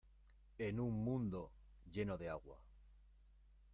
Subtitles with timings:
[0.57, 1.53] en un mundo
[1.91, 2.59] lleno de agua